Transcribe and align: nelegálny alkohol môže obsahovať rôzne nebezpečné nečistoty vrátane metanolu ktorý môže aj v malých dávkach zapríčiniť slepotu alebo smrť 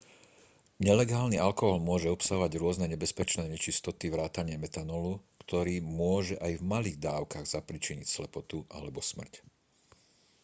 nelegálny 0.87 1.37
alkohol 1.45 1.77
môže 1.89 2.07
obsahovať 2.15 2.51
rôzne 2.63 2.85
nebezpečné 2.89 3.43
nečistoty 3.53 4.05
vrátane 4.09 4.55
metanolu 4.65 5.11
ktorý 5.45 5.75
môže 6.01 6.35
aj 6.45 6.51
v 6.57 6.67
malých 6.73 6.97
dávkach 7.07 7.45
zapríčiniť 7.55 8.07
slepotu 8.15 8.57
alebo 8.77 8.97
smrť 9.11 9.33